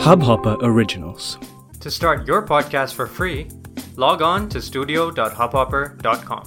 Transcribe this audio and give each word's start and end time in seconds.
Hubhopper 0.00 0.56
Originals. 0.62 1.36
To 1.80 1.90
start 1.90 2.26
your 2.26 2.40
podcast 2.42 2.94
for 2.94 3.06
free, 3.06 3.48
log 3.96 4.22
on 4.22 4.48
to 4.48 4.60
studio.hubhopper.com. 4.62 6.44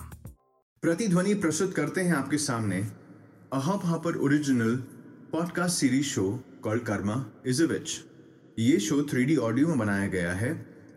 प्रतिध्वनि 0.83 1.33
प्रस्तुत 1.33 1.73
करते 1.73 2.01
हैं 2.01 2.15
आपके 2.15 2.37
सामने 2.37 2.79
a 3.53 3.59
Hubhopper 3.85 4.15
original 4.19 4.75
podcast 5.31 5.77
series 5.79 6.05
show 6.05 6.23
called 6.63 6.83
Karma 6.85 7.17
is 7.47 7.61
a 7.63 7.65
witch 7.65 7.93
ये 8.59 8.79
show 8.79 9.01
three 9.11 9.35
audio 9.49 9.67
में 9.67 9.77
बनाया 9.77 10.07
गया 10.15 10.31
है 10.33 10.53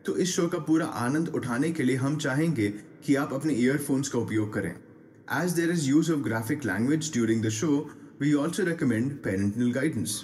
तो 0.07 0.17
इस 0.17 0.35
शो 0.37 0.47
का 0.49 0.59
पूरा 0.69 0.87
आनंद 1.03 1.29
उठाने 1.35 1.71
के 1.73 1.83
लिए 1.83 1.97
हम 2.05 2.17
चाहेंगे 2.19 2.69
कि 3.05 3.15
आप 3.25 3.33
अपने 3.33 3.55
ईयरफोन्स 3.57 4.09
का 4.09 4.19
उपयोग 4.19 4.53
करें 4.55 4.71
as 5.43 5.53
there 5.61 5.71
is 5.71 5.89
use 5.89 6.13
of 6.13 6.23
graphic 6.29 6.65
language 6.65 7.13
during 7.13 7.45
the 7.45 7.51
show 7.59 7.69
we 8.21 8.33
also 8.45 8.65
recommend 8.65 9.13
parental 9.25 9.73
guidance 9.73 10.17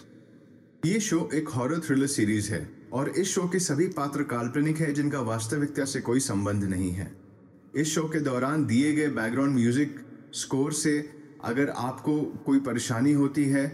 ये 0.87 1.01
शो 1.01 1.29
एक 1.35 1.49
हॉरर 1.49 1.81
थ्रिलर 1.81 2.07
सीरीज़ 2.07 2.51
है 2.53 2.69
और 2.93 3.09
इस 3.09 3.29
शो 3.29 3.43
के 3.49 3.59
सभी 3.59 3.87
पात्र 3.89 4.23
काल्पनिक 4.23 4.79
है 4.79 4.93
जिनका 4.93 5.21
वास्तविकता 5.21 5.85
से 5.85 6.01
कोई 6.01 6.21
संबंध 6.21 6.65
नहीं 6.65 6.91
है। 6.93 7.07
इस 7.75 7.95
शो 7.95 8.03
के 8.09 8.21
दौरान 8.21 8.65
दिए 8.67 8.93
गए 8.93 9.09
बैकग्राउंड 9.09 9.55
म्यूज़िक 9.55 10.01
स्कोर 10.35 10.73
से 10.73 10.95
अगर 11.45 11.69
आपको 11.69 12.21
कोई 12.47 12.61
परेशानी 12.61 13.13
होती 13.13 13.45
है 13.45 13.67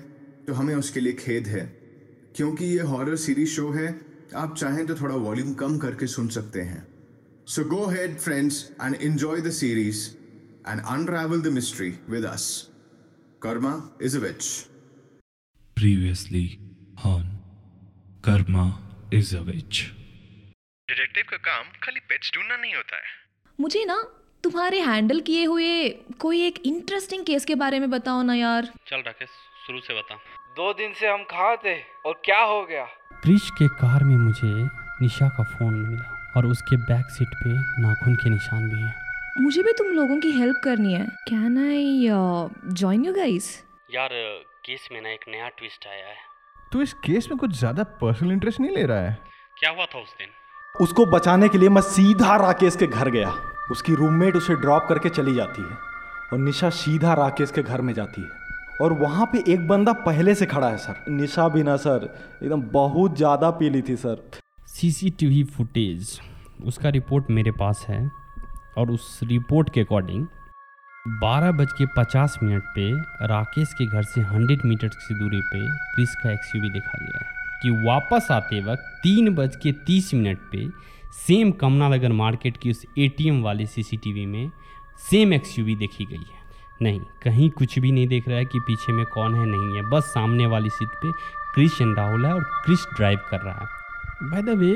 तो 0.47 0.55
हमें 0.55 0.75
उसके 0.75 1.01
लिए 1.01 1.13
खेद 1.15 1.47
है। 1.47 1.65
क्योंकि 2.37 2.65
ये 2.65 2.83
हॉरर 2.83 3.17
सीरीज़ 3.17 3.51
शो 3.51 3.71
है, 3.71 3.89
आप 4.35 4.55
चाहें 4.57 4.87
तो 4.87 4.95
थोड़ा 4.95 5.17
वॉल्यूम 5.17 5.55
कम 5.55 5.79
करके 5.79 6.07
सुन 6.09 6.29
सकते 6.29 6.61
हैं। 6.63 6.87
So 7.47 7.65
go 7.65 7.85
ahead 7.87 8.19
friends 8.19 8.65
and 8.83 8.95
enjoy 8.95 9.41
the 9.41 9.51
series 9.55 10.07
and 10.69 10.81
unravel 10.81 11.41
the 11.41 11.57
mystery 11.57 11.95
with 12.11 12.25
us 12.27 12.71
Karma 13.43 13.77
is 14.03 14.19
a 14.19 14.21
witch 14.21 14.55
previously 15.77 16.47
on 17.05 17.25
Karma 18.25 18.65
is 19.13 19.33
a 19.33 19.43
witch. 19.43 19.81
Detective 20.89 21.25
का 21.31 21.37
काम 21.37 21.65
खाली 21.83 22.01
पेट्स 22.01 22.31
ढूंढना 22.35 22.57
नहीं 22.57 22.75
होता 22.75 22.97
है। 22.97 23.03
मुझे 23.61 23.85
ना 23.85 23.97
तुम्हारे 24.45 24.81
हैंडल 24.81 25.21
किए 25.21 25.45
हुए 25.45 25.89
कोई 26.21 26.43
एक 26.47 26.59
इंटरेस्टिंग 26.67 27.25
केस 27.27 27.45
के 27.45 27.55
बारे 27.55 27.79
में 27.81 27.91
बताओ 27.91 28.23
ना 28.23 28.35
यार। 28.35 28.69
चल 28.87 29.03
राकेश 29.07 29.29
शुरू 29.67 29.81
से 29.81 29.95
बता। 29.95 30.15
दो 30.57 30.73
दिन 30.73 30.93
से 30.95 31.09
हम 31.09 31.23
कहाँ 31.23 31.57
थे 31.57 31.75
और 32.07 32.21
क्या 32.25 32.41
हो 32.43 32.65
गया? 32.67 32.85
क्रिश 33.23 33.51
के 33.51 33.69
कार 33.69 34.05
में 34.05 34.17
मुझे 34.17 34.53
निशा 35.03 35.29
का 35.29 35.45
फ़ोन 35.45 35.75
मिला 35.75 36.33
और 36.37 36.47
उसके 36.47 36.77
बैक 36.77 37.11
सीट 37.11 37.35
पे 37.35 37.53
नाखून 37.83 38.15
के 38.15 38.31
निशान 38.31 38.69
भी 38.71 38.81
हैं। 38.81 38.95
मुझे 39.41 39.63
भी 39.63 39.73
तुम 39.73 39.87
लोगों 39.87 40.21
की 40.21 40.31
हेल्प 40.31 40.61
करनी 40.65 40.95
है। 40.95 41.07
Can 41.29 41.59
I 41.69 42.09
join 42.75 43.05
you 43.05 43.13
guys 43.15 43.65
यार 43.91 44.11
केस 44.65 44.89
में 44.93 45.01
ना 45.01 45.09
एक 45.09 45.25
नया 45.29 45.49
ट्विस्ट 45.49 45.87
आया 45.87 46.07
है। 46.07 46.28
तू 46.73 46.81
इस 46.83 46.93
केस 47.05 47.29
में 47.31 47.39
कुछ 47.39 47.59
ज़्यादा 47.59 47.83
पर्सनल 48.01 48.33
इंटरेस्ट 48.33 48.61
नहीं 48.61 48.71
ले 48.71 48.83
रहा 48.83 48.99
है? 48.99 49.19
क्या 49.59 49.71
हुआ 49.71 49.85
था 49.85 49.99
उस 49.99 50.09
दिन? 50.19 50.29
उसको 50.75 51.05
बचाने 51.07 51.49
के 51.49 51.59
लिए 51.59 51.69
मैं 51.69 51.83
सीधा 51.83 52.37
राकेश 52.37 52.77
के 52.77 52.87
घर 52.87 53.11
गया। 53.11 53.33
उसकी 53.71 53.95
रूममेट 53.95 54.37
उसे 54.37 54.55
ड्रॉप 54.57 54.87
करके 54.89 55.09
चली 55.09 55.35
जाती 55.35 55.63
है 55.63 55.77
और 56.33 56.39
निशा 56.39 56.71
सीधा 56.73 57.15
राकेश 57.15 57.51
के 57.51 57.63
घर 57.63 57.81
में 57.81 57.93
जाती 57.95 58.23
है। 58.23 58.29
और 58.81 58.93
वहाँ 58.93 59.27
पे 59.27 59.39
एक 59.53 59.67
बंदा 59.69 59.93
पहले 60.05 60.35
से 60.35 60.47
खड़ा 60.47 60.69
है 60.69 60.77
सर। 60.79 61.05
निशा 61.11 61.49
भी 61.49 61.63
ना 61.63 61.77
सर। 61.77 62.09
एकदम 62.43 62.63
बहुत 62.73 63.17
ज़्यादा 63.17 63.51
पी 63.51 63.71
ली 63.71 63.83
थी 63.83 63.97
सर। 63.97 64.23
CCTV 64.69 65.43
footage. 65.47 66.21
उसका 66.67 66.89
रिपोर्ट 66.91 67.31
मेरे 67.31 67.51
पास 67.51 67.85
है 67.89 68.01
और 68.79 68.91
उस 68.91 69.19
रिपोर्ट 69.25 69.73
के 69.75 69.81
अकॉर्डिंग 69.81 70.27
बारह 71.09 71.53
बज 71.53 71.73
के 71.73 71.87
पचास 71.87 72.39
मिनट 72.43 72.63
पे 72.63 72.93
राकेश 73.27 73.73
के 73.75 73.87
घर 73.87 74.03
से 74.03 74.21
हंड्रेड 74.21 74.61
मीटर 74.65 74.89
की 74.89 75.15
दूरी 75.15 75.41
पे 75.41 75.61
क्रिस 75.95 76.15
का 76.15 76.33
एक्सयूवी 76.33 76.71
देखा 76.71 76.99
गया 76.99 77.19
है 77.19 77.27
कि 77.63 77.71
वापस 77.87 78.29
आते 78.31 78.61
वक्त 78.61 78.83
तीन 79.03 79.35
बज 79.35 79.57
के 79.57 79.73
तीस 79.73 80.15
मिनट 80.15 80.39
पे 80.39 80.69
सेम 81.13 81.51
कमला 81.51 81.89
नगर 81.89 82.13
मार्केट 82.13 82.57
की 82.57 82.71
उस 82.71 82.85
एटीएम 82.99 83.43
वाले 83.43 83.67
सीसीटीवी 83.67 84.27
में 84.27 84.51
सेम 85.11 85.33
एक्सयूवी 85.33 85.77
देखी 85.77 86.05
गई 86.05 86.17
है। 86.17 86.47
नहीं 86.83 87.01
कहीं 87.01 87.51
कुछ 87.51 87.79
भी 87.79 87.93
नहीं 87.93 88.09
देख 88.09 88.29
रहा 88.29 88.39
है 88.39 88.45
कि 88.45 88.61
पीछे 88.61 88.93
में 88.93 89.07
कौन 89.07 89.35
है 89.35 89.47
नहीं 89.47 89.77
है। 89.77 89.91
बस 89.91 90.03
सामने 90.03 90.47
वाली 90.47 90.71
सीट 90.71 90.89
पे 90.89 91.13
क्रिश 91.55 91.81
एंड 91.81 91.97
राहुल 91.97 92.27
है 92.27 92.35
और 92.35 92.43
क्रिश 92.43 92.87
ड्राइव 92.97 93.19
कर 93.31 93.41
रहा 93.41 93.59
है। 93.59 93.67
बाय 94.31 94.43
द 94.43 94.49
वे 94.49 94.75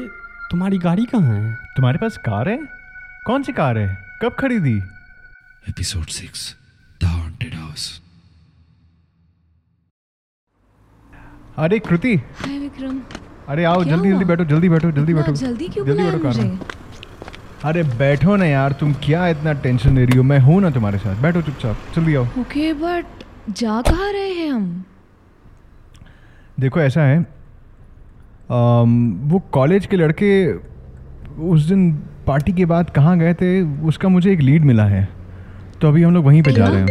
तुम्हारी 0.50 0.78
गाड़ी 0.78 1.04
कहाँ 1.04 1.34
है? 1.34 1.54
तुम्हारे 1.54 1.98
पास 1.98 2.16
कार 2.16 2.48
है? 2.48 2.59
कौन 3.26 3.42
सी 3.42 3.53
कार 3.53 3.78
है? 3.78 4.19
कब 4.22 4.32
खरीदी? 4.32 4.82
Episode 5.62 6.11
6 6.11 6.55
The 7.00 7.09
Haunted 7.09 7.55
House. 7.55 7.84
अरे 11.65 11.78
कृति। 11.78 12.15
हाय 12.41 12.59
विक्रम। 12.59 13.00
अरे 13.49 13.65
आओ 13.65 13.83
जल्दी 13.84 14.11
जल्दी 14.11 14.25
बैठो 14.25 14.45
जल्दी 14.45 14.69
बैठो 14.69 14.91
जल्दी 14.93 15.15
बैठो। 15.15 15.33
जल्दी 15.33 15.69
क्यों 15.69 15.87
जल्दी 15.87 16.03
बैठो 16.03 16.19
कार 16.19 17.69
अरे 17.71 17.83
बैठो 17.99 18.37
ना 18.37 18.45
यार 18.47 18.72
तुम 18.81 18.93
क्या 19.05 19.27
इतना 19.28 19.53
टेंशन 19.62 19.97
ले 19.99 20.05
रही 20.05 20.17
हो? 20.17 20.22
मैं 20.22 20.39
हूँ 20.39 20.61
ना 20.61 20.71
तुम्हारे 20.71 20.99
साथ। 20.99 21.22
बैठो 21.22 21.43
चुपचाप 21.43 21.77
जल्दी 21.97 22.15
आओ। 22.15 22.27
ओके 22.41 22.72
बट 22.83 23.25
जा 23.51 23.81
कहाँ 23.83 24.12
रहे 24.12 24.33
हैं 24.34 24.51
हम? 24.53 24.84
देखो 26.61 26.81
ऐसा 26.81 27.03
है 27.03 27.19
अम, 28.51 29.12
वो 29.31 29.39
कॉलेज 29.53 29.87
के 29.87 29.97
लड़के 29.97 30.31
उस 31.51 31.62
दिन 31.69 31.93
पार्टी 32.27 32.53
के 32.53 32.65
बाद 32.72 32.91
कहाँ 32.97 33.19
गए 33.19 33.34
थे 33.34 33.61
उसका 33.89 34.09
मुझे 34.09 34.33
एक 34.33 34.41
लीड 34.41 34.65
मिला 34.65 34.84
है। 34.87 35.09
तो 35.82 35.88
अभी 35.88 36.03
हम 36.03 36.15
लोग 36.15 36.25
वहीं 36.25 36.43
पे 36.43 36.53
जा 36.53 36.66
रहे 36.69 36.81
हैं। 36.81 36.87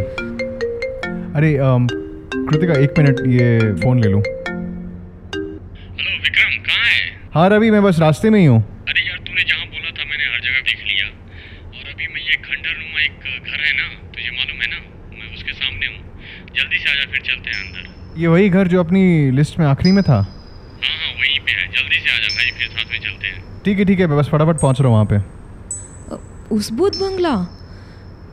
अरे 1.35 1.50
कृतिका 1.59 2.74
एक 2.79 2.97
मिनट 2.97 3.19
ये 3.34 3.46
फ़ोन 3.84 4.00
ले 4.03 4.09
लूँ। 4.09 4.22
हेलो 4.22 6.16
विक्रम 6.24 6.57
कहाँ 6.66 6.88
है? 6.88 6.97
हाँ 7.35 7.46
रवि 7.50 7.69
मैं 7.72 7.81
बस 7.84 8.00
रास्ते 8.00 8.30
में 8.30 8.40
ही 8.40 8.46
हूँ। 8.46 8.57
अरे 8.62 9.06
यार 9.07 9.22
तूने 9.28 9.44
जहाँ 9.44 9.68
बोला 9.68 9.91
था 9.91 10.03
मैंने 10.09 10.25
हर 10.25 10.41
जगह 10.41 10.59
देख 10.66 10.81
लिया। 10.90 11.07
और 11.07 11.85
अभी 11.94 12.07
मैं 12.07 12.22
ये 12.22 12.35
खंडर 12.50 12.74
नुमा 12.81 13.00
एक 13.03 13.16
घर 13.46 13.59
है 13.62 13.72
ना 13.78 13.88
तुझे 14.12 14.31
मालूम 14.31 14.59
है 14.62 14.68
ना 14.68 14.80
मैं 15.13 15.28
उसके 15.35 15.53
सामने 15.53 15.85
हूँ। 15.85 16.00
जल्दी 16.59 16.84
से 16.84 16.91
आजा 16.91 17.06
फिर 17.12 17.22
चलते 17.30 17.47
हैं 17.50 17.62
अंदर। 17.63 18.19
ये 18.22 18.28
वही 18.28 18.50
घर 18.50 18.68
जो 18.68 18.84
अपनी 18.84 19.06
लिस्ट 19.40 19.59
में 19.59 19.66
आखिरी 19.68 19.91
में 19.91 20.03
था? 20.03 20.19
हाँ 20.19 20.97
हाँ 20.97 21.13
वहीं 21.13 21.40
पे 21.40 21.51
है। 21.51 21.66
जल्दी 21.69 21.96
से 21.96 22.09
आजा 22.18 22.35
भाई 22.35 22.51
फिर 22.59 22.68
साथ 22.68 22.91
में 22.91 23.00
चलते 23.00 23.25
हैं। 23.28 23.40
ठीक 23.66 23.80
है 23.80 23.85
ठीक 23.85 24.00
है 24.00 24.07
मैं 24.07 24.18
बस 24.18 24.30
फटाफट 24.34 24.62
पहुँच 24.62 24.81
रहा 24.81 24.88
हूँ 24.90 24.96
वहाँ 24.96 25.07
पे। 25.13 25.24
उस 26.56 26.72
बुद्ध 26.74 26.96
बंगला? 26.97 27.35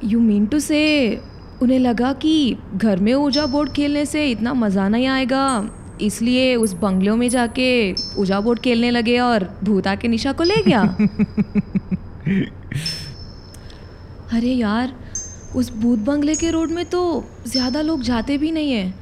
यू 0.05 0.21
मीन 0.21 0.47
टू 0.47 0.59
से 0.61 1.17
उन्हें 1.63 1.79
लगा 1.79 2.13
कि 2.13 2.57
घर 2.75 2.99
में 2.99 3.15
ऊर्जा 3.15 3.47
बोर्ड 3.47 3.73
खेलने 3.73 4.07
से 4.07 4.31
इतना 4.31 4.55
मज़ा 4.55 4.89
नहीं 4.89 5.07
आएगा 5.07 5.71
इसलिए 6.01 6.57
उस 6.57 6.73
बंगलों 6.73 7.17
में 7.17 7.29
जाके 7.29 7.93
ऊर्जा 8.17 8.41
बोर्ड 8.41 8.61
खेलने 8.61 8.91
लगे 8.91 9.19
और 9.19 9.59
भूत 9.65 9.87
आके 9.87 10.09
निशा 10.09 10.33
को 10.33 10.43
ले 10.43 10.63
गया? 10.63 10.83
अरे 14.33 14.53
यार 14.53 14.95
उस 15.57 15.73
भूत 15.77 15.99
बंगले 15.99 16.37
के 16.37 16.51
रोड 16.51 16.71
में 16.71 16.85
तो 16.87 17.31
ज़्यादा 17.47 17.81
लोग 17.81 18.03
जाते 18.03 18.39
भी 18.39 18.51
नहीं 18.51 18.73
हैं। 18.73 18.95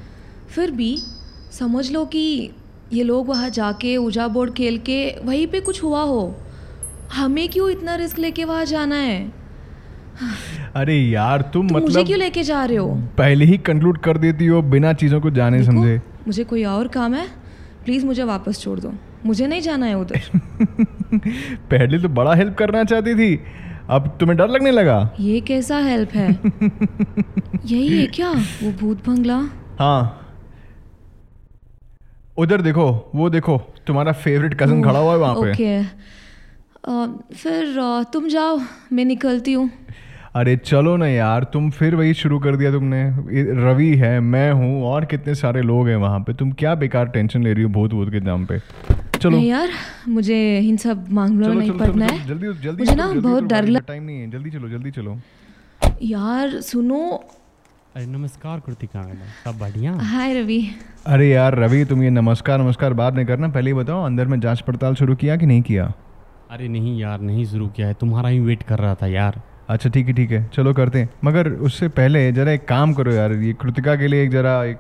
फिर 0.48 0.70
भी 0.70 1.02
समझ 1.52 1.90
लो 1.90 2.04
कि 2.04 2.50
ये 2.92 3.02
लोग 3.02 3.28
वहाँ 3.28 3.50
जाके 3.50 3.96
ऊर्जा 3.96 4.28
बोर्ड 4.28 4.54
खेल 4.54 4.78
के 4.78 5.20
वहीं 5.24 5.46
पे 5.46 5.60
कुछ 5.60 5.82
हुआ 5.82 6.02
हो। 6.02 6.36
हमें 7.12 7.48
क्यों 7.48 7.70
इतना 7.70 7.94
रिस्क 7.94 8.18
लेके 8.18 8.44
वहाँ 8.44 8.64
जाना 8.64 8.96
है? 8.96 9.32
अरे 10.76 10.94
यार 10.94 11.42
तुम 11.42 11.68
तुम 11.68 11.78
मुझे 11.78 11.86
मतलब 11.86 12.06
क्यों 12.06 12.18
लेके 12.18 12.42
जा 12.42 12.64
रहे 12.64 12.76
हो? 12.76 12.88
पहले 13.18 13.44
ही 13.44 13.58
कंक्लूड 13.58 13.98
कर 13.98 14.18
देती 14.18 14.46
हो 14.46 14.62
बिना 14.62 14.92
चीज़ों 14.92 15.20
को 15.20 15.30
जाने 15.30 15.62
समझे। 15.64 16.00
मुझे 16.26 16.44
कोई 16.44 16.64
और 16.64 16.88
काम 16.88 17.14
है? 17.14 17.26
प्लीज़ 17.84 18.06
मुझे 18.06 18.24
वापस 18.24 18.60
छोड़ 18.60 18.78
दो। 18.80 18.92
मुझे 19.26 19.46
नहीं 19.46 19.60
जाना 19.60 19.86
है 19.86 19.98
उधर। 19.98 20.20
पहले 21.70 21.98
तो 21.98 22.08
बड़ा 22.08 22.34
हेल्प 22.34 22.54
करना 22.54 22.84
चाहती 22.84 23.14
थी 23.14 23.40
अब 23.90 24.16
तुम्हें 24.20 24.36
डर 24.38 24.48
लगने 24.48 24.70
लगा। 24.70 24.98
ये 25.20 25.40
कैसा 25.40 25.78
हेल्प 25.78 26.10
है? 26.10 26.28
यही 27.66 27.98
है 27.98 28.06
क्या? 28.06 28.30
वो 28.62 28.72
भूत 28.80 29.08
बंगला? 29.08 29.38
हाँ। 29.78 30.22
उधर 32.38 32.60
देखो 32.60 32.86
वो 33.14 33.30
देखो 33.30 33.56
तुम्हारा 33.86 34.12
फेवरेट 34.12 34.54
कज़न 34.62 34.82
खड़ा 34.82 34.98
हुआ 34.98 35.12
है 35.12 35.18
वहाँ 35.18 35.34
पे। 35.34 35.50
ओके 35.52 35.76
अ, 36.88 37.06
फिर 37.34 37.80
तुम 38.12 38.28
जाओ 38.28 38.58
मैं 38.92 39.04
निकलती 39.04 39.52
हूँ। 39.52 39.70
अरे 40.36 40.56
चलो 40.56 40.96
ना 40.96 41.06
यार 41.06 41.44
तुम 41.44 41.70
फिर 41.70 41.94
वही 41.94 42.14
शुरू 42.14 42.38
कर 42.38 42.56
दिया 42.56 42.70
तुमने। 42.72 43.02
रवि 43.62 43.94
है 43.96 44.18
मैं 44.20 44.50
हूँ 44.52 44.84
और 44.84 45.04
कितने 45.04 45.34
सारे 45.34 45.62
लोग 45.62 45.88
हैं 45.88 45.96
वहाँ 45.96 46.18
पे। 46.20 46.32
तुम 46.34 46.50
क्या 46.52 46.74
बेकार 46.74 47.06
टेंशन 47.06 47.42
ले 47.42 47.52
रही 47.52 47.62
हो 47.62 47.68
भूत 47.68 47.90
भूत 47.90 48.10
के 48.10 48.20
नाम 48.20 48.44
पे? 48.46 48.58
चलो। 49.20 49.30
नहीं 49.30 49.48
यार 49.48 49.68
मुझे 50.08 50.58
इन 50.58 50.76
सब 50.76 51.06
मामलों 51.10 51.48
में 51.48 51.56
नहीं 51.56 51.70
पड़ना 51.70 52.06
है। 52.06 52.26
जल्दी 52.28 52.52
जल्दी 52.62 52.82
मुझे 52.82 52.92
चलो, 52.94 53.12
ना 53.14 53.20
बहुत 53.20 53.44
डर 53.44 53.66
लग 53.66 53.86
टाइम 53.86 54.02
नहीं 54.02 54.20
है। 54.20 54.30
जल्दी 54.30 54.50
चलो 54.50 54.68
जल्दी 54.68 54.90
चलो। 54.90 55.16
यार 56.02 56.60
सुनो। 56.60 57.00
अरे 57.96 58.06
नमस्कार 58.06 58.60
कृतिका 58.60 59.02
मैडम 59.02 59.32
सब 59.44 59.58
बढ़िया? 59.58 59.92
हाय 60.04 60.40
रवि। 60.40 60.62
अरे 61.06 61.28
यार 61.28 61.58
रवि 61.58 61.84
तुम 61.84 62.02
ये 62.02 62.10
नमस्कार 62.10 62.58
नमस्कार 62.58 62.94
बाद 62.94 63.14
में 63.14 63.26
करना। 63.26 63.48
पहले 63.48 63.70
ही 63.70 63.74
बताओ 63.74 64.04
अंदर 64.04 64.26
में 64.26 64.40
जाँच 64.40 64.60
पड़ताल 64.60 64.94
शुरू 64.94 65.14
किया 65.14 65.36
कि 65.36 65.46
नहीं 65.46 65.62
किया? 65.62 65.92
अरे 66.50 66.68
नहीं 66.68 66.98
यार 67.00 67.20
नहीं 67.20 67.44
शुरू 67.46 67.68
किया 67.68 67.86
है। 67.86 67.94
तुम्हारा 67.94 68.28
ही 68.28 68.40
वेट 68.40 68.62
कर 68.62 68.78
रहा 68.78 68.94
था 68.94 69.06
यार। 69.06 69.42
अच्छा 69.68 69.90
ठीक 69.90 70.06
है 70.06 70.12
ठीक 70.14 70.30
है। 70.30 70.44
चलो 70.54 70.72
करते 70.74 70.98
हैं। 70.98 71.08
मगर 71.24 71.48
उससे 71.68 71.88
पहले 71.88 72.30
जरा 72.32 72.52
एक 72.52 72.64
काम 72.68 72.92
करो 72.94 73.12
यार 73.12 73.32
ये 73.32 73.52
कृतिका 73.52 73.96
के 73.96 74.08
लिए 74.08 74.22
एक 74.24 74.30
जरा 74.30 74.62
एक 74.64 74.78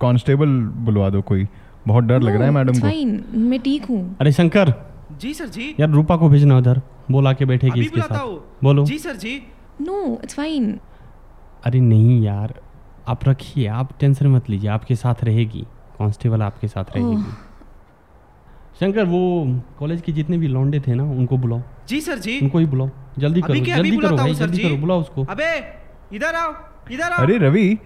कांस्टेबल 0.00 0.48
बुलवा 0.86 1.10
दो 1.10 1.22
कोई। 1.22 1.46
बहुत 1.86 2.04
डर 2.04 2.20
लग 2.20 2.34
रहा 2.34 2.44
है 2.44 2.50
मैडम 2.50 2.72
को। 2.72 2.80
फाइन 2.80 3.24
मैं 3.34 3.60
ठीक 3.60 3.84
हूँ। 3.84 4.16
अरे 4.20 4.32
शंकर। 4.32 4.72
जी 5.20 5.32
सर 5.34 5.46
जी। 5.46 5.74
यार 5.80 5.90
रूपा 5.90 6.16
को 6.16 6.28
भेजना 6.28 6.58
उधर। 6.58 6.80
बोला 7.10 7.32
के 7.32 7.44
बैठेगी 7.44 7.70
अभी 7.70 7.80
इसके 7.80 8.00
बुलाता 8.00 8.14
साथ। 8.14 8.64
बोलो। 8.64 8.84
जी 8.84 8.98
सर 8.98 9.16
जी। 9.16 9.36
नो 9.80 10.02
इट्स 10.24 10.34
फाइन 10.34 10.78
अरे 11.64 11.80
नहीं 11.80 12.20
यार। 12.22 12.54
आप 13.08 13.28
रखिए 13.28 13.66
आप 13.68 13.90
टेंशन 14.00 14.26
मत 14.26 14.50
लीजिए। 14.50 14.70
आपके 14.70 14.94
साथ 14.96 15.24
रहेगी। 15.24 15.66
कांस्टेबल 15.98 16.42
आपके 16.42 16.68
साथ 16.68 16.96
रहेगी। 16.96 17.22
शंकर 18.80 19.04
वो 19.04 19.20
कॉलेज 19.78 20.00
के 20.02 20.12
जितने 20.12 20.38
भी 20.38 20.48
लौंडे 20.48 20.80
थे 20.80 20.94
ना 20.94 21.04
उनको 21.04 21.36
बुलाओ। 21.36 21.62
जी 21.88 22.00
सर 22.00 22.18
जी। 22.18 22.40
उनको 22.40 22.58
ही 22.58 22.66
बुलाओ। 22.66 22.90
जल्दी 23.18 23.40
करो 23.40 23.54
जल्दी 23.54 23.96
करो 23.96 24.16
भाई 24.16 24.34
जल्दी 24.34 24.58
करो 24.58 24.76
बुलाओ 24.76 25.00
उसको। 25.00 25.24
अबे 25.24 25.64
इधर 26.16 26.34
आओ 26.34 26.54
इधर 26.92 27.02
आओ। 27.02 27.22
अरे 27.22 27.38
रवि 27.38 27.78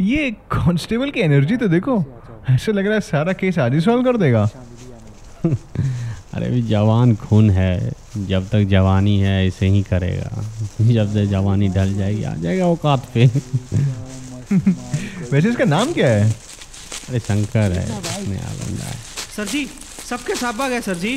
ये 0.00 0.30
कांस्टेबल 0.50 1.10
की 1.10 1.20
एनर्जी 1.20 1.56
तो 1.56 1.68
देखो। 1.68 2.04
ऐसे 2.50 2.72
लग 2.72 2.84
रहा 2.84 2.94
है 2.94 3.00
सारा 3.00 3.32
केस 3.32 3.58
आज 3.58 3.74
ही 3.74 3.80
सॉल्व 3.80 4.04
कर 4.04 4.16
देगा। 4.16 4.48
अरे 6.34 6.50
भी 6.50 6.62
जवान 6.62 7.14
खून 7.16 7.50
है 7.50 7.92
जब 8.16 8.48
तक 8.48 8.62
जवानी 8.70 9.20
है 9.20 9.46
ऐसे 9.46 9.66
ही 9.66 9.82
करेगा। 9.82 10.44
जब 10.80 11.14
तक 11.14 11.24
जवानी 11.30 11.68
ढल 11.68 11.94
जाएगी 11.94 12.24
आ 12.24 12.34
जाएगा 12.34 12.66
औकात 12.66 13.08
पे 13.14 13.26
वैसे 15.32 15.48
इसका 15.48 15.64
नाम 15.64 15.92
क्या 15.92 16.08
है? 16.08 16.30
अरे 17.08 17.18
शंकर 17.18 17.72
है 17.72 17.86
है। 17.86 18.92
सर 19.36 19.44
जी 19.44 19.68
सबके 20.12 20.34
साथ 20.34 20.52
भाग 20.52 20.72
है 20.72 20.80
सर 20.80 20.94
जी। 20.94 21.16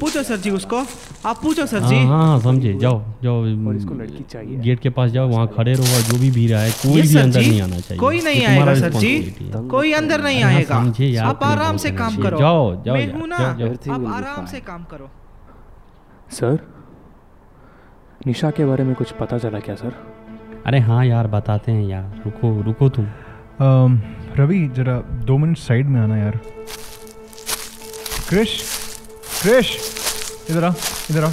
पूछो 0.00 0.22
सर 0.22 0.36
जी 0.36 0.50
उसको। 0.50 0.82
आप 1.26 1.38
पूछो 1.42 1.64
सर 1.66 1.80
जी। 1.82 1.96
हाँ 2.06 2.26
हाँ 2.26 2.38
समझे। 2.40 2.72
जाओ 2.80 2.98
जाओ 3.22 3.40
और 3.68 3.76
इसको 3.76 3.94
लड़की 3.94 4.24
चाहिए। 4.30 4.58
गेट 4.58 4.80
के 4.80 4.90
पास 4.90 5.10
जाओ 5.10 5.28
वहाँ 5.28 5.46
खड़े 5.56 5.72
रहो 5.72 6.00
जो 6.02 6.18
भी 6.18 6.30
भीड़ 6.30 6.52
आए 6.54 6.70
कोई 6.72 7.02
भी 7.02 7.16
अंदर 7.18 7.40
नहीं 7.40 7.60
आना 7.62 7.78
चाहिए। 7.78 8.00
कोई 8.00 8.20
नहीं 8.20 8.44
आएगा 8.46 8.74
सर 8.74 8.92
जी। 8.94 9.18
कोई 9.70 9.92
अंदर 9.92 10.22
नहीं 10.22 10.42
हाँ, 10.42 10.52
आएगा। 10.52 10.78
समझे 10.78 11.06
यार, 11.06 11.26
आप 11.26 11.42
आराम 11.44 11.76
से 11.76 11.90
काम 11.92 12.16
करो। 12.16 12.38
जाओ, 12.38 12.84
जाओ 12.84 12.94
मैं 12.94 13.06
यार, 13.06 13.16
हूँ 13.16 13.28
ना 13.28 13.38
जाओ, 13.58 13.68
जाओ। 13.68 13.94
आप 13.94 14.06
आराम 14.14 14.46
से 14.46 14.60
काम 14.60 14.84
करो। 14.84 15.10
सर? 16.32 16.58
निशा 18.26 18.50
के 18.50 18.64
बारे 18.64 18.84
में 18.84 18.94
कुछ 18.94 19.12
पता 19.12 19.38
चला 19.38 19.58
क्या 19.60 19.74
सर? 19.74 19.92
अरे 20.66 20.78
हाँ 20.80 21.04
यार 21.06 21.26
बताते 21.28 21.72
हैं 21.72 21.86
यार। 21.88 22.22
रुको 22.24 22.60
रुको 22.62 22.88
तुम। 22.88 23.06
रवि 24.38 24.66
जरा 24.76 24.98
दो 25.26 25.36
मिनट 25.38 25.58
साइड 25.58 25.88
में 25.88 26.00
आना 26.00 26.16
यार। 26.16 26.40
क्रिश 28.28 28.52
क्रिश 29.32 29.68
इधर 30.50 30.64
आ 30.64 30.72
इधर 31.10 31.24
आ 31.24 31.28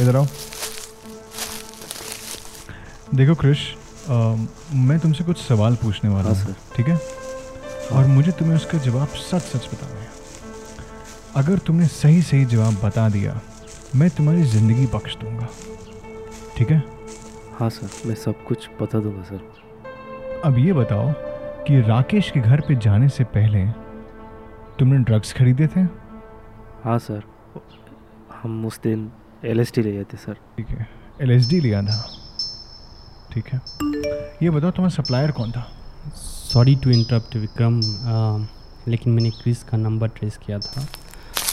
इधर 0.00 0.16
आओ 0.16 0.26
देखो 3.14 3.34
क्रिश 3.34 3.64
मैं 4.08 4.98
तुमसे 4.98 5.24
कुछ 5.24 5.38
सवाल 5.38 5.76
पूछने 5.76 6.10
वाला 6.10 6.30
हाँ, 6.30 6.44
हूँ 6.44 6.54
ठीक 6.76 6.88
है 6.88 6.96
और 7.92 8.06
मुझे 8.08 8.32
तुम्हें 8.32 8.56
उसका 8.56 8.78
जवाब 8.80 9.18
सच 9.22 9.42
सच 9.46 9.66
बताना 9.66 10.00
है 10.00 10.10
अगर 11.36 11.58
तुमने 11.58 11.86
सही 11.88 12.22
सही 12.22 12.44
जवाब 12.46 12.80
बता 12.84 13.08
दिया 13.08 13.40
मैं 13.96 14.10
तुम्हारी 14.10 14.44
ज़िंदगी 14.48 14.86
बख्श 14.88 15.16
दूँगा 15.16 15.48
ठीक 16.58 16.70
है 16.70 16.82
हाँ 17.52 17.70
सर 17.70 18.08
मैं 18.08 18.14
सब 18.20 18.44
कुछ 18.44 18.68
बता 18.82 18.98
दूँगा 18.98 19.22
सर 19.24 20.40
अब 20.44 20.58
ये 20.58 20.72
बताओ 20.74 21.12
कि 21.66 21.80
राकेश 21.88 22.30
के 22.30 22.40
घर 22.42 22.60
पे 22.60 22.74
जाने 22.80 23.08
से 23.10 23.24
पहले 23.32 23.66
तुमने 24.78 24.98
ड्रग्स 25.04 25.32
खरीदे 25.32 25.66
थे? 25.66 25.80
हाँ 26.84 26.98
सर 26.98 27.22
हम 28.42 28.64
उस 28.66 28.80
दिन 28.82 29.10
एल 29.44 29.60
एस 29.60 29.72
टी 29.72 29.82
लिए 29.82 30.04
थे 30.04 30.16
सर 30.16 30.34
ठीक 30.56 30.68
है. 30.68 30.88
एल 31.20 31.30
एस 31.30 31.48
डी 31.48 31.60
लिया 31.60 31.82
था 31.82 32.00
ठीक 33.32 33.46
है. 33.48 33.60
ये 34.42 34.50
बताओ 34.50 34.70
तुम्हारा 34.70 34.94
सप्लायर 34.94 35.30
कौन 35.30 35.50
था? 35.52 35.66
सॉरी 36.14 36.74
टू 36.76 36.90
इंटरप्ट 36.90 37.36
विक्रम 37.36 37.80
लेकिन 38.88 39.12
मैंने 39.12 39.30
क्रिस 39.32 39.62
का 39.64 39.76
नंबर 39.78 40.08
ट्रेस 40.16 40.36
किया 40.46 40.58
था 40.60 40.86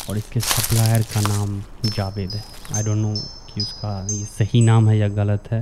और 0.10 0.18
इसके 0.18 0.40
सप्लायर 0.40 1.02
का 1.14 1.22
नाम 1.22 1.62
जावेद 1.86 2.32
है. 2.32 2.44
आई 2.76 2.84
डोंट 2.84 2.98
नो 2.98 3.14
कि 3.54 3.62
उसका 3.62 4.00
ये 4.12 4.26
सही 4.26 4.62
नाम 4.62 4.90
है 4.90 4.98
या 4.98 5.08
गलत 5.20 5.52
है 5.52 5.62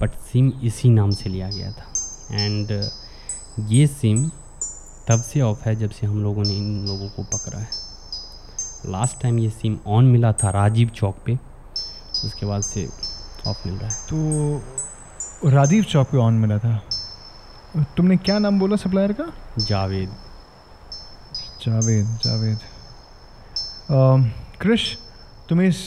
बट 0.00 0.10
सिम 0.32 0.52
इसी 0.64 0.88
नाम 0.90 1.10
से 1.12 1.30
लिया 1.30 1.48
गया 1.50 1.72
था. 1.72 1.92
एंड 2.34 2.70
ये 3.70 3.86
सिम 3.86 4.30
तब 5.10 5.22
से 5.22 5.40
ऑफ़ 5.40 5.64
है 5.64 5.74
जब 5.76 5.90
से 5.90 6.06
हम 6.06 6.22
लोगों 6.22 6.42
ने 6.42 6.56
इन 6.56 6.86
लोगों 6.86 7.08
को 7.08 7.22
पकड़ा 7.22 7.58
है। 7.58 7.68
लास्ट 8.86 9.20
टाइम 9.22 9.38
ये 9.38 9.48
सिम 9.50 9.78
ऑन 9.86 10.04
मिला 10.04 10.32
था 10.32 10.50
राजीव 10.50 10.88
चौक 10.88 11.16
पे 11.26 11.38
उसके 12.24 12.46
बाद 12.46 12.62
से 12.62 12.86
ऑफ़ 13.46 13.66
मिल 13.68 13.78
रहा 13.78 13.88
है। 13.88 13.96
तो 14.06 15.50
राजीव 15.50 15.84
चौक 15.84 16.08
पे 16.08 16.18
ऑन 16.18 16.34
मिला 16.34 16.58
था। 16.58 16.76
तुमने 17.96 18.16
क्या 18.16 18.38
नाम 18.38 18.58
बोला 18.60 18.76
सप्लायर 18.76 19.12
का? 19.12 19.24
जावेद। 19.58 20.14
जावेद 21.64 22.18
जावेद। 22.24 22.58
क्रिश 24.60 24.98
तुम्हें 25.48 25.68
इस 25.68 25.78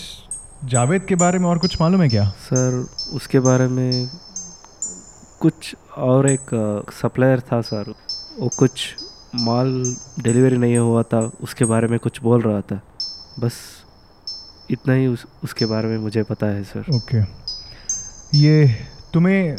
जावेद 0.66 1.06
के 1.06 1.16
बारे 1.16 1.40
में 1.40 1.48
और 1.50 1.58
कुछ 1.58 1.80
मालूम 1.82 2.02
है 2.02 2.10
क्या? 2.10 2.30
सर 2.30 2.86
उसके 3.14 3.40
बारे 3.40 3.68
में 3.68 4.10
कुछ 5.40 5.76
और 5.98 6.30
एक 6.30 6.90
सप्लायर 7.02 7.40
था 7.40 7.62
सर। 7.62 7.94
वो 8.40 8.50
कुछ 8.60 8.96
माल 9.36 9.84
डिलीवरी 10.20 10.58
नहीं 10.58 10.78
हुआ 10.78 11.04
था 11.04 11.20
उसके 11.42 11.66
बारे 11.66 11.88
में 11.88 11.98
कुछ 12.00 12.22
बोल 12.22 12.42
रहा 12.42 12.62
था। 12.62 12.82
बस 13.40 13.54
इतना 14.72 14.94
ही 14.94 15.08
उस, 15.08 15.26
उसके 15.44 15.66
बारे 15.66 15.88
में 15.88 15.98
मुझे 15.98 16.24
पता 16.24 16.48
है 16.48 16.64
सर। 16.64 16.86
ओके। 16.96 17.22
ये 18.38 18.76
तुम्हें 19.14 19.56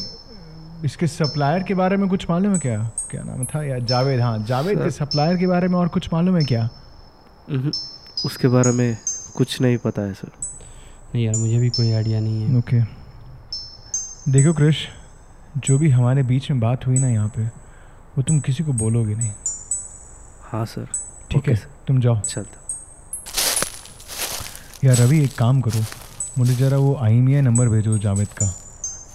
इसके 0.85 1.07
सप्लायर 1.07 1.63
के 1.63 1.75
बारे 1.75 1.97
में 1.97 2.09
कुछ 2.09 2.29
मालूम 2.31 2.53
है 2.53 2.59
क्या? 2.59 2.79
क्या 3.11 3.23
नाम 3.23 3.45
था? 3.45 3.63
या 3.65 3.79
जावेद? 3.79 4.21
हाँ 4.21 4.39
जावेद 4.47 4.83
के 4.83 4.91
सप्लायर 4.91 5.37
के 5.37 5.47
बारे 5.47 5.69
में 5.69 5.79
और 5.79 5.89
कुछ 5.89 6.13
मालूम 6.13 6.37
है 6.37 6.45
क्या? 6.45 6.69
उसके 8.25 8.49
बारे 8.49 8.73
में 8.73 8.97
कुछ 9.37 9.61
नहीं 9.61 9.77
पता 9.79 10.03
है 10.03 10.15
सर। 10.15 10.31
नहीं 11.15 11.25
यार 11.25 11.37
मुझे 11.37 11.59
भी 11.59 11.69
कोई 11.71 11.91
आइडिया 11.93 12.21
नहीं 12.21 12.43
है। 12.43 12.59
ओके। 12.59 12.81
देखो 14.33 14.53
क्रिश 14.53 14.87
जो 15.57 15.79
भी 15.79 15.91
हमारे 15.91 16.23
बीच 16.23 16.51
में 16.51 16.61
बात 16.61 16.87
हुई 16.87 16.99
ना 16.99 17.09
यहाँ 17.09 17.29
पे 17.29 17.45
वो 18.17 18.23
तुम 18.23 18.41
किसी 18.41 18.65
को 18.65 18.73
बोलोगे 18.73 19.15
नहीं। 19.15 19.31
हाँ 20.55 20.67
सर। 20.67 20.87
ठीक 21.31 21.49
है 21.49 21.55
सर। 21.57 21.71
तुम 21.89 22.01
जाओ। 22.01 22.21
चलता 22.21 22.61
यार 24.85 24.97
रवि 24.97 25.25
एक 25.25 25.39
काम 25.39 25.61
करो। 25.61 25.81
मुझे 26.39 26.55
ज़रा 26.55 26.77
वो 26.77 26.95
आईमिया 26.97 27.41
नंबर 27.41 27.69
भेजो 27.69 27.99
जावेद 27.99 28.29
का। 28.29 28.47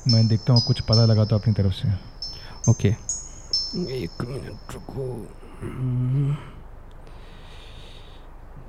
मैं 0.07 0.27
देखता 0.27 0.53
हूँ 0.53 0.61
कुछ 0.67 0.81
पता 0.81 1.05
लगा 1.05 1.25
तो 1.25 1.35
अपनी 1.35 1.53
तरफ़ 1.53 1.73
से। 1.73 1.93
ओके। 2.71 2.87
एक 3.93 4.21
मिनट 4.21 4.73
रुको। 4.73 5.27
हम्म, 5.61 6.35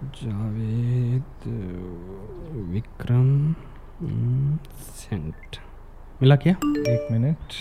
जावेद 0.05 1.43
विक्रम 2.73 3.55
हम्म, 4.01 4.59
सेंट। 4.97 5.57
मिला 6.23 6.37
क्या? 6.37 6.53
एक 6.93 7.09
मिनट। 7.13 7.53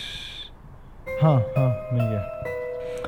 हाँ 1.23 1.35
हाँ 1.35 1.69
मिल 1.93 2.03
गया। 2.03 2.38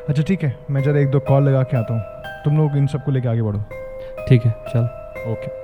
अच्छा 0.09 0.23
ठीक 0.27 0.43
है। 0.43 0.55
मैं 0.71 0.81
ज़रा 0.83 0.99
एक 0.99 1.09
दो 1.11 1.19
कॉल 1.27 1.43
लगा 1.43 1.61
के 1.63 1.77
आता 1.77 1.93
हूँ। 1.93 2.43
तुम 2.43 2.57
लोग 2.57 2.77
इन 2.77 2.87
सबको 2.87 3.11
लेके 3.11 3.27
आगे 3.27 3.41
बढ़ो। 3.41 3.59
ठीक 4.29 4.45
है 4.45 4.51
चल। 4.69 4.85
ओके 5.31 5.59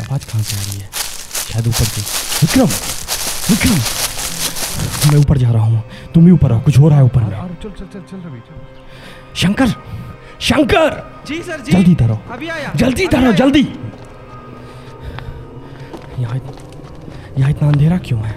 आवाज़ 0.00 0.24
कहाँ 0.30 0.42
से 0.42 0.56
आ 0.56 0.60
रही 0.60 0.80
है? 0.80 0.88
शायद 1.52 1.66
ऊपर 1.68 1.84
से। 1.84 2.00
विक्रम! 2.40 2.66
विक्रम! 3.50 3.78
मैं 5.12 5.18
ऊपर 5.20 5.38
जा 5.38 5.50
रहा 5.50 5.64
हूँ। 5.64 5.82
तुम 6.14 6.24
भी 6.24 6.30
ऊपर 6.30 6.48
रहो 6.48 6.60
कुछ 6.60 6.78
हो 6.78 6.88
रहा 6.88 6.98
है 6.98 7.04
ऊपर 7.04 7.20
में। 7.20 7.30
चल 7.30 7.70
चल 7.70 7.86
चल 7.86 8.00
चल 8.00 8.16
रवि 8.26 8.40
शंकर! 9.36 9.68
शंकर! 10.40 11.24
जी 11.26 11.42
सर 11.42 11.60
जी। 11.60 11.72
जल्दी 11.72 11.94
धरो 11.94 12.18
अभी 12.30 12.48
आया। 12.48 12.72
जल्दी 12.76 13.06
आओ 13.06 13.20
आया। 13.22 13.32
जल्दी। 13.32 13.62
यहाँ 16.18 16.40
यहाँ 17.38 17.50
इतना 17.50 17.68
अंधेरा 17.68 17.98
क्यों 17.98 18.20
है? 18.22 18.34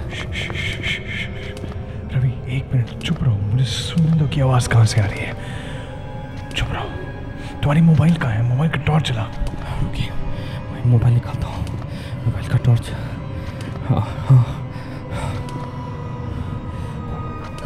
एक 2.49 2.69
मिनट, 2.73 2.89
चुप 3.03 3.23
रहो। 3.23 3.35
मुझे 3.35 3.65
सुनने 3.65 4.17
दो 4.17 4.27
कि 4.27 4.41
आवाज़ 4.41 4.69
कहाँ 4.69 4.85
से 4.85 5.01
आ 5.01 5.05
रही 5.05 5.19
है। 5.19 5.33
चुप 6.55 6.67
रहो। 6.71 6.85
तुम्हारी 7.59 7.81
मोबाइल 7.81 8.15
कहाँ 8.15 8.31
है? 8.33 8.41
मोबाइल 8.43 8.71
का 8.71 8.77
टॉर्च 8.77 9.07
चला। 9.09 9.23
ओके 9.83 10.09
मैं 10.71 10.85
मोबाइल 10.85 11.13
निकालता 11.13 11.47
हूँ। 11.47 11.65
मोबाइल 12.25 12.47
का 12.47 12.57
टॉर्च। 12.57 12.91
हाँ 13.89 14.01
हाँ। 14.29 14.43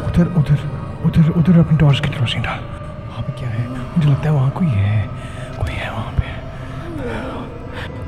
उधर 0.06 0.26
उधर 0.38 0.58
उधर 1.04 1.28
उधर 1.30 1.58
अपनी 1.58 1.78
टॉर्च 1.78 2.00
की 2.00 2.18
रोशनी 2.18 2.42
डाल। 2.42 2.60
वहाँ 3.08 3.22
पे 3.22 3.32
क्या 3.32 3.48
है? 3.48 3.68
मुझे 3.68 4.08
लगता 4.08 4.22
है 4.22 4.32
वहाँ 4.32 4.50
कोई 4.50 4.66
है। 4.66 5.02
कोई 5.58 5.72
है 5.72 5.90
वहाँ 5.90 6.12
पे। 6.12 6.32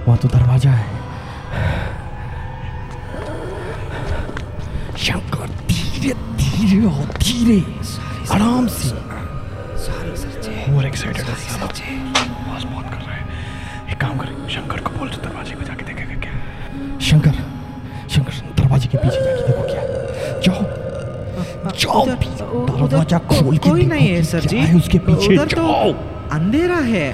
वहाँ 0.04 0.18
तो 0.18 0.28
दरवाज़ा 0.28 0.71
है। 0.71 0.95
शंकर, 4.97 5.49
धीरे 5.68 6.14
धीरे 6.76 6.87
और 6.87 7.04
धीरे 7.04 7.75
आराम 8.33 8.66
से 8.66 8.88
एक्साइटेड 10.88 11.25
है 11.25 12.12
बहुत 12.66 12.85
कर 12.85 12.97
रहा 12.97 13.12
है। 13.12 13.25
एक 13.90 14.00
काम 14.00 14.18
कर 14.18 14.26
शंकर 14.50 14.80
को 14.80 14.90
बोल 14.90 15.09
तो 15.09 15.28
दरवाजे 15.28 15.54
पे 15.54 15.64
जाके 15.64 15.85
देखेगा 15.85 16.21
क्या? 16.21 16.33
शंकर 16.99 17.30
शंकर 18.11 18.62
दरवाजे 18.62 18.88
के 18.88 18.99
पीछे 18.99 19.16
जाके 19.16 19.47
देखो 19.47 19.62
क्या 19.62 19.83
जाओ। 20.40 20.62
जाओ। 21.71 22.00
उ- 22.00 22.09
दरवाज़ा 22.09 23.18
उधर 23.18 23.18
खोल 23.18 23.59
के 23.59 23.71
कोई 23.71 23.83
नहीं 23.83 24.09
है 24.09 24.23
सर 24.23 24.40
जी। 24.40 24.56
है 24.56 24.76
उसके 24.76 24.99
पीछे। 24.99 25.37
उधर 25.37 25.47
तो 25.47 25.62
जाओ। 25.62 25.92
अंधेरा 26.33 26.76
है। 26.76 27.12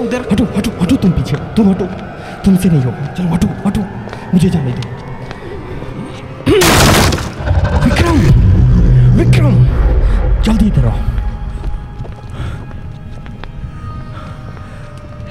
उधर 0.00 0.28
हटो 0.32 0.44
हटो 0.44 0.70
हटो 0.82 0.96
तुम 0.96 1.10
पीछे। 1.10 1.36
तुम 1.36 1.70
हटो। 1.70 1.86
तुमसे 2.44 2.68
नहीं 2.68 2.82
होगा। 2.82 3.06
चलो 3.06 3.28
हटो 3.28 3.48
हटो। 3.66 3.80
मुझे 4.34 4.50
जाने 4.50 4.72
दो। 4.72 4.88
विक्रम 9.16 9.56
जल्दी 10.42 10.66
इधर 10.66 10.86
आओ। 10.86 10.98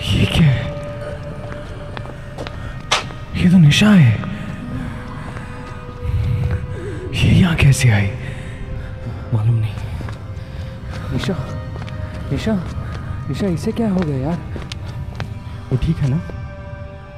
ये 0.09 0.25
क्या 0.25 0.47
है? 0.47 0.61
ये 3.37 3.49
तो 3.51 3.57
निशा 3.57 3.89
है। 3.89 4.13
ये 7.13 7.31
यहाँ 7.31 7.55
कैसे 7.55 7.89
आई? 7.89 8.07
मालूम 9.33 9.55
नहीं। 9.55 9.75
निशा 11.13 11.35
निशा 12.31 12.53
निशा 13.27 13.47
इसे 13.47 13.71
क्या 13.71 13.89
हो 13.89 13.99
गया 13.99 14.17
यार? 14.17 14.39
वो 15.71 15.77
ठीक 15.83 15.97
है 15.97 16.09
ना? 16.09 16.17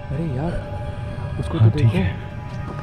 अरे 0.09 0.25
यार 0.35 1.39
उसको 1.39 1.57
हाँ 1.57 1.69
तो 1.69 1.79
ठीक 1.79 1.93
है। 1.93 2.07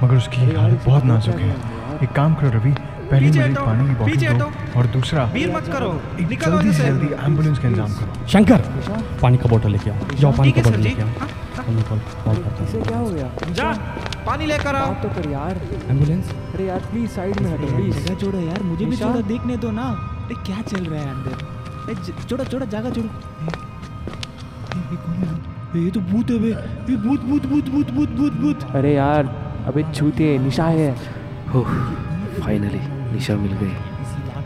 मगर 0.02 0.16
उसकी 0.16 0.54
हालत 0.54 0.82
बहुत 0.86 1.04
नाजुक 1.04 1.34
है? 1.34 1.54
एक 2.02 2.12
काम 2.12 2.34
करो 2.34 2.50
रवि 2.50 2.74
पहले 3.12 3.26
पीछे 3.26 3.40
मुझे 3.40 3.54
पानी 3.60 3.84
की 3.88 3.94
बोतल 3.94 4.38
दो 4.38 4.44
और 4.78 4.86
दूसरा 4.92 5.24
भीड़ 5.32 5.50
मत 5.54 5.66
करो 5.72 5.90
निकलो 6.28 6.52
जल्दी 6.52 6.72
से। 6.72 6.84
जल्दी 6.84 7.06
एंबुलेंस 7.24 7.58
का 7.58 7.68
इंतज़ाम 7.68 7.90
करो। 7.94 8.26
शंकर 8.34 8.60
पानी 9.22 9.36
का 9.38 9.48
बोतल 9.48 9.70
लेके 9.72 9.90
आओ। 9.90 9.96
जाओ 10.20 10.32
पानी 10.38 10.52
का 10.52 10.62
बोतल 10.62 10.80
लेके 10.80 11.02
आओ। 11.02 11.08
मैं 11.68 11.82
कॉल 11.88 11.98
कॉल 12.24 12.36
करता 12.36 12.62
हूँ। 12.62 12.68
क्या 12.84 12.98
हो 12.98 13.08
गया? 13.08 13.28
जा 13.58 13.72
पानी 14.26 14.46
लेकर 14.46 14.76
आओ। 14.76 14.94
तो 15.02 15.08
कर 15.16 15.28
यार। 15.30 15.60
एंबुलेंस 15.88 16.30
अरे 16.54 16.64
यार 16.66 16.80
प्लीज़ 16.90 17.10
साइड 17.10 17.40
में 17.40 17.50
हटो 17.52 17.66
प्लीज़ 17.74 17.98
जगह 17.98 18.14
छोड़ो 18.20 18.40
यार 18.40 18.62
मुझे 18.62 18.84
भी 18.84 18.96
थोड़ा 18.96 19.20
देखने 19.28 19.56
दो 19.64 19.70
ना। 19.70 19.82
अरे 20.24 20.34
क्या 20.46 20.62
चल 20.70 20.84
रहा 20.84 21.00
है 21.00 21.10
अंदर? 21.10 21.36
ए, 21.90 21.94
छोड़ो 22.28 22.44
छोड़ो 22.44 22.66
जगह 22.66 22.90
छोड़ो। 22.90 23.08
है? 23.42 23.48
ये 25.76 25.90
तो 25.90 26.00
भूत 26.00 26.30
है 26.30 26.38
बे 26.38 26.48
ये 26.48 26.96
भूत 27.04 27.20
भूत 27.28 27.46
भूत 27.46 27.68
भूत 27.68 27.90
भूत 27.90 28.10
भूत 28.16 28.32
भूत। 28.40 28.64
अरे 28.74 28.94
यार 28.94 29.24
अबे 29.68 29.82
छूते 29.92 30.38
निशा 30.38 30.64
है। 30.80 30.94
फाइनली 32.40 32.80
निशा 33.12 33.34
मिल 33.36 33.52
गई। 33.62 33.74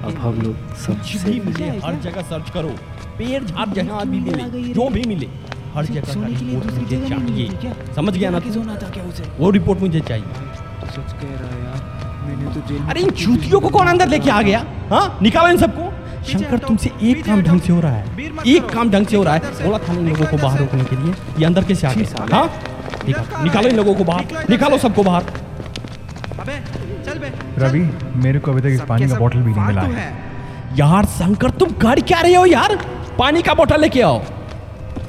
अब 0.07 0.19
हम 0.21 0.41
लोग 0.43 0.75
सब 0.77 1.01
भी 1.25 1.41
मिले 1.41 1.69
हर 1.85 1.95
जगह 2.03 2.23
सर्च 2.31 2.51
करो। 2.51 2.69
पेड़ 3.19 3.43
झाड़ 3.45 3.69
जहाँ 3.71 4.07
भी 4.07 4.21
मिले 4.21 4.73
जो 4.75 4.89
भी 4.91 5.03
मिले 5.09 5.29
हर 5.75 5.85
जगह 5.87 6.01
का 6.01 6.13
सोने 6.13 6.35
के 6.35 6.45
लिए 6.45 6.55
रिपोर्ट 6.57 6.79
मुझे 6.79 6.99
चाहिए। 7.09 7.73
समझ 7.97 8.17
गया 8.17 8.31
ना 8.31 8.41
कि 8.41 8.53
सोना 8.53 8.75
था 8.75 8.89
क्या 8.91 9.05
उसे? 9.05 9.25
वो 9.39 9.51
रिपोर्ट 9.51 9.81
मुझे 9.81 10.01
चाहिए। 10.01 10.25
सच 10.25 11.13
कह 11.13 11.33
रहा 11.33 11.51
है 11.55 11.61
यार 11.65 11.81
मैंने 12.27 12.55
तो 12.55 12.61
जेल 12.69 12.83
अरे 12.91 13.01
इन 13.01 13.11
चूतियों 13.23 13.61
को 13.61 13.69
कौन 13.69 13.87
अंदर 13.87 14.09
लेके 14.09 14.31
आ 14.31 14.41
गया? 14.43 14.65
हाँ? 14.91 15.19
निकालो 15.23 15.49
इन 15.49 15.59
सबको? 15.59 15.93
शंकर 16.29 16.59
तुमसे 16.59 16.91
एक 17.03 17.25
काम 17.27 17.43
ढंग 17.43 17.61
से 17.61 17.73
हो 17.73 17.81
रहा 17.81 17.93
है। 17.93 18.45
एक 18.49 18.71
काम 18.71 18.91
ढंग 18.91 19.07
से 19.07 19.17
हो 19.17 19.23
रहा 19.23 19.35
है। 19.35 19.41
बोला 19.65 19.79
था 19.79 19.93
इन 19.93 20.09
लोगों 20.09 20.27
को 20.27 20.37
बाहर 20.37 20.59
रोकने 20.59 20.85
के 20.85 20.97
लिए। 20.97 21.15
ये 21.39 21.45
अंदर 21.45 21.65
कैसे 21.65 21.87
आ 21.87 21.93
गए 21.93 22.05
हाँ 22.33 22.47
निकालो। 23.07 23.43
निकालो। 23.45 23.69
इन 23.69 23.77
लोगों 23.77 23.95
को 23.95 24.05
बाहर। 24.05 24.47
निकालो 24.51 24.79
सबको 24.79 25.03
बाहर। 25.03 25.23
अबे 26.41 26.61
चल 27.07 27.19
बे। 27.19 27.33
रवि 27.59 27.81
मेरे 28.17 28.39
को 28.39 28.53
अभी 28.53 28.61
तक 28.61 28.81
एक 28.81 28.87
पानी 28.89 29.09
का 29.09 29.19
बोतल 29.19 29.39
भी 29.39 29.53
नहीं 29.53 29.67
मिला 29.67 29.83
है। 29.83 29.95
है। 29.95 30.77
यार 30.79 31.05
शंकर 31.11 31.51
तुम 31.53 31.71
कर 31.83 32.01
क्या 32.03 32.21
रहे 32.21 32.35
हो 32.35 32.45
यार? 32.47 32.77
पानी 33.19 33.43
का 33.43 33.55
बोतल 33.55 33.81
लेके 33.81 34.01
आओ। 34.03 34.23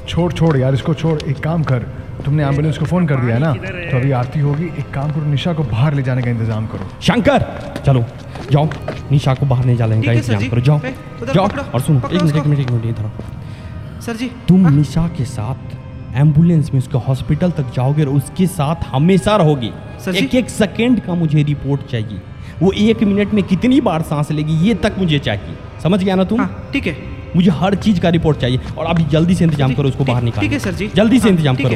छोड़ 0.08 0.32
छोड़ 0.32 0.56
यार 0.56 0.74
इसको 0.74 0.94
छोड़। 0.94 1.18
एक 1.22 1.38
काम 1.44 1.62
कर 1.62 1.86
तुमने 2.24 2.44
एंबुलेंस 2.44 2.78
को 2.78 2.84
फ़ोन 2.86 3.06
कर 3.06 3.16
दिया 3.16 3.34
है 3.34 3.40
ना? 3.40 3.52
तो 3.52 3.96
अभी 3.96 4.10
आरती 4.12 4.40
होगी। 4.40 4.66
एक 4.68 4.90
काम 4.94 5.10
करो 5.12 5.24
निशा 5.26 5.52
को 5.52 5.62
बाहर 5.64 5.94
ले 5.94 6.02
जाने 6.02 6.22
का 6.22 6.30
इंतज़ाम 6.30 6.66
करो। 6.66 6.88
शंकर 7.02 7.44
चलो 7.86 8.04
जाओ। 8.50 8.68
निशा 9.10 9.34
को 9.34 9.46
बाहर 9.46 9.64
नहीं 9.64 9.76
जाने 9.76 10.00
का 10.02 10.10
है 10.10 10.16
इंतज़ाम 10.16 10.48
करो। 10.48 10.60
जाओ 10.60 10.80
जाओ। 11.26 11.48
और 11.64 11.80
सुनो 11.80 11.98
एक 12.00 12.22
मिनट 12.22 12.36
एक 12.36 12.46
मिनट 12.46 12.60
एक 12.60 12.70
मिनट 12.70 12.86
इधर 12.86 14.00
सर 14.02 14.16
जी 14.16 14.30
तुम 14.48 14.68
निशा 14.74 15.06
के 15.18 15.24
साथ 15.26 15.76
एंबुलेंस 16.16 16.70
में 16.72 16.78
उसके 16.80 16.98
हॉस्पिटल 17.06 17.50
तक 17.50 17.72
जाओगे 17.74 18.04
और 18.04 18.12
उसके 18.14 18.46
साथ 18.48 18.84
हमेशा 18.92 19.36
रहोगे। 19.36 19.72
एक 20.16 20.34
एक 20.34 20.50
सेकेंड 20.50 21.00
का 21.00 21.14
मुझे 21.14 21.42
रिपोर्ट 21.44 21.86
चाहिए। 21.90 22.20
वो 22.62 22.72
एक 22.74 23.02
मिनट 23.02 23.34
में 23.34 23.42
कितनी 23.44 23.80
बार 23.82 24.02
सांस 24.04 24.30
लेगी 24.30 24.52
ये 24.66 24.74
तक 24.76 24.94
मुझे 24.98 25.18
चाहिए 25.20 25.56
समझ 25.82 26.02
गया 26.02 26.14
ना 26.14 26.24
तुम? 26.24 26.46
ठीक 26.72 26.86
है। 26.86 26.96
मुझे 27.36 27.50
हर 27.52 27.74
चीज़ 27.76 28.00
का 28.00 28.08
रिपोर्ट 28.10 28.38
चाहिए 28.38 28.60
और 28.78 28.86
अभी 28.86 29.04
जल्दी 29.10 29.34
से 29.34 29.44
इंतज़ाम 29.44 29.74
करो 29.74 29.88
उसको 29.88 30.04
बाहर 30.04 30.22
निकालो। 30.22 30.42
ठीक 30.42 30.52
है 30.52 30.58
सर 30.58 30.74
जी। 30.74 30.86
जल्दी 30.94 31.18
से 31.18 31.28
हाँ, 31.28 31.36
इंतज़ाम 31.36 31.56
करो। 31.56 31.68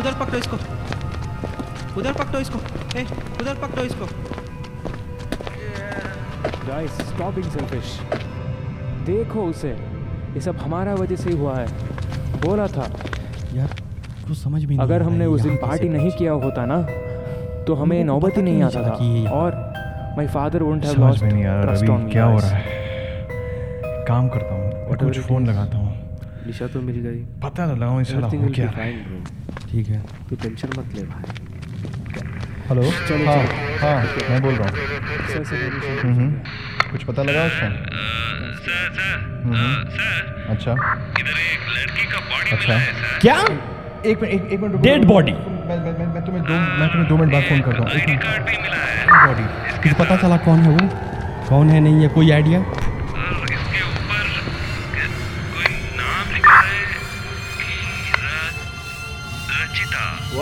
उधर 0.00 0.14
पकड़ो 0.20 0.38
इसको। 0.38 0.56
उधर 2.00 2.12
पकड़ो 2.14 2.40
इसको। 2.40 2.58
ए 2.98 3.04
उधर 3.40 3.54
पकड़ो 3.62 3.82
इसको। 3.84 4.06
गाइस 6.66 6.90
स्टॉप 7.08 7.34
बीइंग 7.34 7.50
सेल्फिश 7.50 7.98
देखो 9.06 9.44
उसे। 9.44 9.68
ये 9.68 10.40
सब 10.40 10.56
हमारा 10.58 10.94
वजह 10.94 11.16
से 11.16 11.30
ही 11.30 11.36
हुआ 11.36 11.56
है। 11.56 11.66
बोला 12.40 12.66
था। 12.68 12.90
यार 13.54 13.76
कुछ 14.26 14.36
समझ 14.38 14.60
में 14.60 14.68
नहीं 14.68 14.78
अगर 14.78 15.02
हमने 15.02 15.26
उस 15.26 15.40
दिन 15.40 15.56
पार्टी 15.58 15.88
नहीं 15.88 16.10
किया 16.12 16.32
होता 16.44 16.66
ना 16.66 16.76
तो 17.66 17.74
हमें 17.74 18.04
नौबत 18.04 18.36
ही 18.36 18.42
नहीं 18.42 18.62
आता 18.62 18.82
था। 18.82 18.94
और 19.30 19.56
my 20.16 20.26
father 20.26 20.62
won't 20.62 20.84
have 20.84 21.00
lost 21.00 21.24
trust 21.24 21.88
on 21.88 22.00
me 22.02 22.10
क्या 22.10 22.24
हो 22.24 22.38
रहा 22.38 22.48
है। 22.48 22.64
काम 24.08 24.28
करता 24.28 24.54
हूँ 24.54 24.96
कुछ 24.98 25.18
फ़ोन 25.18 25.46
लगाता 25.46 25.78
हूँ। 25.78 25.88
निशा 26.46 26.66
तो 26.66 26.80
मिल 26.80 26.96
गई। 26.96 27.18
पता 27.42 27.66
तो 27.66 27.74
लगाऊँ 27.76 28.02
Everything 28.04 28.42
हो 28.42 28.48
क्या 28.54 28.66
रहा 28.66 28.82
है 28.82 29.24
ठीक 29.70 29.88
है। 29.88 30.02
तू 30.30 30.36
टेंशन 30.36 30.68
मत 30.78 30.94
ले 30.94 31.02
भाई। 31.02 31.22
हेलो? 32.68 32.82
चलो, 32.82 33.24
हाँ 33.26 33.42
हाँ 33.78 33.98
मैं 34.30 34.42
बोल 34.42 34.54
रहा 34.54 34.68
हूँ। 34.68 34.74
सर 35.28 35.44
से 35.44 35.56
हम्म, 35.56 36.14
हम्म। 36.14 36.30
कुछ 36.90 37.04
पता 37.04 37.22
लगा 37.22 37.44
उसका? 37.44 37.68
Sir 37.68 38.92
sir. 38.94 39.42
हम्म, 39.44 39.84
सर 39.90 40.46
अच्छा। 40.50 40.72
इधर 40.72 41.30
एक 41.30 41.62
लड़की 41.76 42.04
का 42.12 42.18
बॉडी 42.20 42.50
अच्छा। 42.56 42.78
क्या? 43.20 43.36
एक 44.06 44.22
मिनट 44.22 44.34
एक 44.34 44.42
एक 44.52 44.60
मैं 46.20 46.26
तुम्हें 46.26 46.44
दो 46.44 46.54
मैं 46.78 46.88
तुम्हें 46.90 47.08
दो 47.08 47.16
मिनट 47.16 47.32
बाद 47.32 47.42
फ़ोन 47.42 47.60
करता 47.60 47.82
हूँ 47.82 47.90
है 47.90 48.16
बॉडी 49.26 49.92
पता 49.94 50.16
चला 50.16 50.36
कौन 50.38 50.58
है 50.60 50.70
वो 50.70 50.88
कौन 51.48 51.70
है 51.70 51.80
नहीं 51.80 52.02
है 52.02 52.08
कोई 52.08 52.30
आइडिया 52.30 52.58
है 52.58 52.88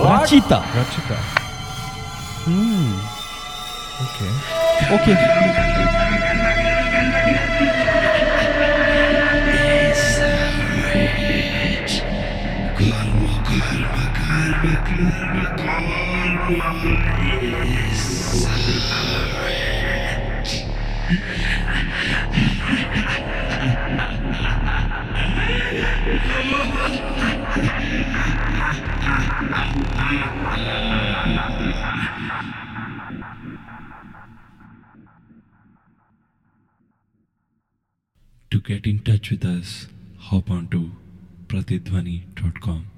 रचिता 0.01 0.59
रचिता 0.75 1.19
हम्म 2.47 2.93
okay 4.03 4.29
okay 4.95 5.13
To 16.49 16.57
get 38.63 38.87
in 38.87 39.01
touch 39.01 39.31
with 39.31 39.45
us, 39.45 39.87
hop 40.17 40.51
on 40.51 40.69
to 40.69 40.93
pratidhwani.com. 41.49 42.98